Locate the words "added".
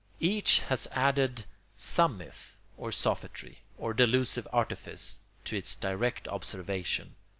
0.93-1.45